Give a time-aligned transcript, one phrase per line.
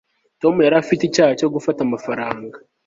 [0.41, 2.57] tom yari afite icyaha cyo gufata amafaranga